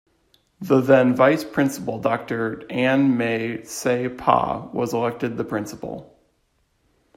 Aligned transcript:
The 0.59 0.81
then 0.81 1.15
vice-principal 1.15 1.99
Doctor 1.99 2.63
Anna 2.71 3.03
May 3.07 3.63
Say 3.65 4.09
Pa 4.09 4.67
was 4.73 4.95
elected 4.95 5.37
the 5.37 5.43
principal. 5.43 6.17